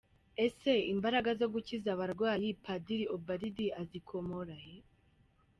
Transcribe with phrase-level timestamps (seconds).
[0.45, 4.75] Ese imbaraga zo gukiza abarwayi Padiri Ubald azikomora he?.